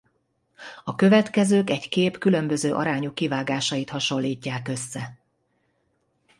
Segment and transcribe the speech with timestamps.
[0.83, 5.17] A következők egy kép különböző arányú kivágásait hasonlítják össze.